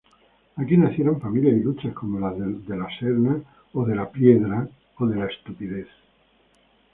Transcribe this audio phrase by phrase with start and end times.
[0.55, 3.39] Aquí nacieron familias ilustres como los De la Serna
[3.73, 4.67] o De la Piedra.